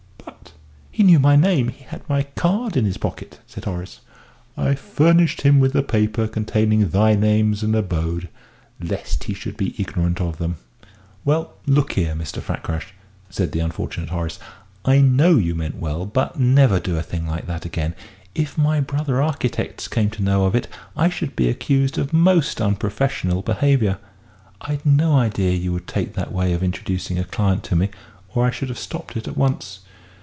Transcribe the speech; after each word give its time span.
"But 0.23 0.99
he 1.03 1.07
knew 1.13 1.19
my 1.19 1.35
name 1.35 1.69
he 1.69 1.83
had 1.85 2.07
my 2.07 2.23
card 2.23 2.77
in 2.77 2.85
his 2.85 2.97
pocket," 2.97 3.39
said 3.47 3.65
Horace. 3.65 4.01
"I 4.55 4.75
furnished 4.75 5.41
him 5.41 5.59
with 5.59 5.73
the 5.73 5.81
paper 5.81 6.27
containing 6.27 6.89
thy 6.89 7.15
names 7.15 7.63
and 7.63 7.73
abode, 7.75 8.29
lest 8.79 9.23
he 9.23 9.33
should 9.33 9.57
be 9.57 9.73
ignorant 9.79 10.21
of 10.21 10.37
them." 10.37 10.57
"Well, 11.25 11.53
look 11.65 11.93
here, 11.93 12.13
Mr. 12.13 12.39
Fakrash," 12.39 12.93
said 13.31 13.51
the 13.51 13.61
unfortunate 13.61 14.09
Horace, 14.09 14.37
"I 14.85 14.99
know 15.01 15.37
you 15.37 15.55
meant 15.55 15.77
well 15.79 16.05
but 16.05 16.37
never 16.39 16.79
do 16.79 16.97
a 16.97 17.01
thing 17.01 17.25
like 17.25 17.47
that 17.47 17.65
again! 17.65 17.95
If 18.35 18.55
my 18.57 18.79
brother 18.79 19.23
architects 19.23 19.87
came 19.87 20.11
to 20.11 20.21
know 20.23 20.45
of 20.45 20.53
it 20.55 20.67
I 20.95 21.09
should 21.09 21.35
be 21.35 21.49
accused 21.49 21.97
of 21.97 22.13
most 22.13 22.61
unprofessional 22.61 23.41
behaviour. 23.41 23.97
I'd 24.59 24.85
no 24.85 25.15
idea 25.17 25.51
you 25.51 25.71
would 25.73 25.87
take 25.87 26.13
that 26.13 26.31
way 26.33 26.53
of 26.53 26.61
introducing 26.61 27.17
a 27.17 27.23
client 27.23 27.63
to 27.65 27.75
me, 27.75 27.89
or 28.35 28.45
I 28.45 28.51
should 28.51 28.69
have 28.69 28.77
stopped 28.79 29.17
it 29.17 29.27
at 29.27 29.37
once!" 29.37 29.79